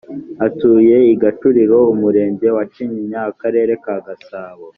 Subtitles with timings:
[0.47, 4.65] atuye i gacuriro umurenge wa kinyinya akarere ka gasabo